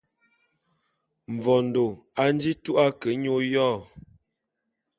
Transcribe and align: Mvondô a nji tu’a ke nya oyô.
Mvondô 1.33 1.85
a 2.21 2.23
nji 2.33 2.51
tu’a 2.63 2.85
ke 2.99 3.09
nya 3.21 3.31
oyô. 3.39 3.67